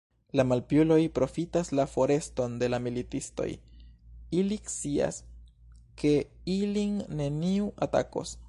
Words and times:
La 0.39 0.43
malpiuloj 0.51 1.01
profitas 1.17 1.69
la 1.79 1.85
foreston 1.91 2.55
de 2.63 2.69
la 2.73 2.79
militistoj, 2.87 3.49
ili 4.41 4.59
scias, 4.75 5.23
ke 6.03 6.17
ilin 6.59 7.01
neniu 7.23 7.73
atakos. 7.89 8.39